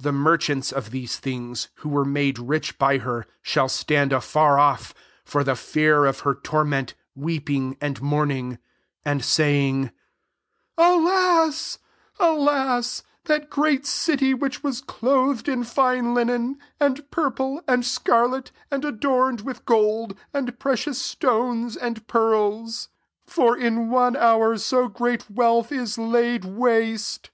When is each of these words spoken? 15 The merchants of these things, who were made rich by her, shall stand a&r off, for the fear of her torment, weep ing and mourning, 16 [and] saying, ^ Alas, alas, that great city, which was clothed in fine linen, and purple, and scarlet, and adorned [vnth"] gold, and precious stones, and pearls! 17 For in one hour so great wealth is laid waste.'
15 0.00 0.04
The 0.04 0.12
merchants 0.18 0.70
of 0.70 0.90
these 0.90 1.18
things, 1.18 1.70
who 1.76 1.88
were 1.88 2.04
made 2.04 2.38
rich 2.38 2.76
by 2.76 2.98
her, 2.98 3.24
shall 3.40 3.70
stand 3.70 4.12
a&r 4.12 4.58
off, 4.58 4.92
for 5.24 5.42
the 5.42 5.56
fear 5.56 6.04
of 6.04 6.20
her 6.20 6.34
torment, 6.34 6.92
weep 7.14 7.48
ing 7.48 7.78
and 7.80 8.02
mourning, 8.02 8.58
16 9.00 9.00
[and] 9.06 9.24
saying, 9.24 9.84
^ 9.84 9.90
Alas, 10.76 11.78
alas, 12.20 13.02
that 13.24 13.48
great 13.48 13.86
city, 13.86 14.34
which 14.34 14.62
was 14.62 14.82
clothed 14.82 15.48
in 15.48 15.64
fine 15.64 16.12
linen, 16.12 16.58
and 16.78 17.10
purple, 17.10 17.62
and 17.66 17.82
scarlet, 17.86 18.52
and 18.70 18.84
adorned 18.84 19.42
[vnth"] 19.44 19.64
gold, 19.64 20.18
and 20.34 20.58
precious 20.58 21.00
stones, 21.00 21.78
and 21.78 22.06
pearls! 22.06 22.90
17 23.26 23.34
For 23.34 23.56
in 23.56 23.88
one 23.88 24.16
hour 24.18 24.58
so 24.58 24.86
great 24.88 25.30
wealth 25.30 25.72
is 25.72 25.96
laid 25.96 26.44
waste.' 26.44 27.30